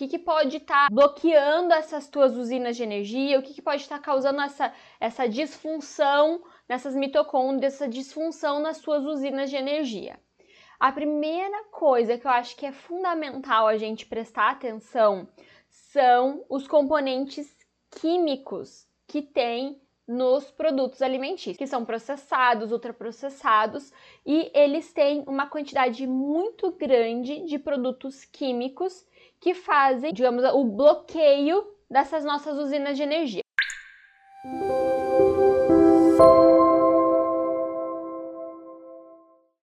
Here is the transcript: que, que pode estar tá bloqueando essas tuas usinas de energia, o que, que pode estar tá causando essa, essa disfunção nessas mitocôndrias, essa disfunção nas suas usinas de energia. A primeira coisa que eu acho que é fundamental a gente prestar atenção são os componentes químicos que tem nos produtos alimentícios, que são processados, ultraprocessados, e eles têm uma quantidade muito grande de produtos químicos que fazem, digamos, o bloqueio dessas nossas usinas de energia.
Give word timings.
que, 0.00 0.08
que 0.08 0.18
pode 0.18 0.56
estar 0.56 0.88
tá 0.88 0.88
bloqueando 0.90 1.74
essas 1.74 2.08
tuas 2.08 2.34
usinas 2.34 2.74
de 2.74 2.82
energia, 2.82 3.38
o 3.38 3.42
que, 3.42 3.52
que 3.52 3.60
pode 3.60 3.82
estar 3.82 3.98
tá 3.98 4.02
causando 4.02 4.40
essa, 4.40 4.72
essa 4.98 5.28
disfunção 5.28 6.42
nessas 6.66 6.94
mitocôndrias, 6.94 7.74
essa 7.74 7.88
disfunção 7.88 8.60
nas 8.60 8.78
suas 8.78 9.04
usinas 9.04 9.50
de 9.50 9.56
energia. 9.56 10.18
A 10.78 10.90
primeira 10.90 11.64
coisa 11.64 12.16
que 12.16 12.26
eu 12.26 12.30
acho 12.30 12.56
que 12.56 12.64
é 12.64 12.72
fundamental 12.72 13.66
a 13.66 13.76
gente 13.76 14.06
prestar 14.06 14.52
atenção 14.52 15.28
são 15.68 16.46
os 16.48 16.66
componentes 16.66 17.54
químicos 17.90 18.88
que 19.06 19.20
tem 19.20 19.82
nos 20.08 20.50
produtos 20.50 21.02
alimentícios, 21.02 21.58
que 21.58 21.66
são 21.66 21.84
processados, 21.84 22.72
ultraprocessados, 22.72 23.92
e 24.24 24.50
eles 24.54 24.92
têm 24.92 25.22
uma 25.26 25.46
quantidade 25.46 26.06
muito 26.06 26.72
grande 26.72 27.44
de 27.44 27.58
produtos 27.58 28.24
químicos 28.24 29.06
que 29.40 29.54
fazem, 29.54 30.12
digamos, 30.12 30.44
o 30.44 30.64
bloqueio 30.64 31.64
dessas 31.90 32.24
nossas 32.24 32.58
usinas 32.58 32.96
de 32.96 33.02
energia. 33.02 33.42